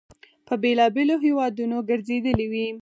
په 0.47 0.53
بېلابېلو 0.61 1.15
هیوادونو 1.25 1.77
ګرځېدلی 1.89 2.45
وي. 2.51 2.67